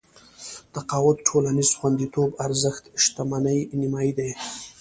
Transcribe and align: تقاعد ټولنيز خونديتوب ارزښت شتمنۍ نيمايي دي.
تقاعد 0.73 1.17
ټولنيز 1.27 1.69
خونديتوب 1.79 2.29
ارزښت 2.45 2.83
شتمنۍ 3.03 3.59
نيمايي 3.79 4.11
دي. 4.17 4.29